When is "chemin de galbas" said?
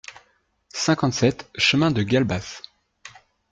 1.59-2.63